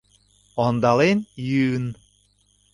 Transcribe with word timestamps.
ОНДАЛЕН 0.65 1.19
ЙӰЫН 1.45 1.85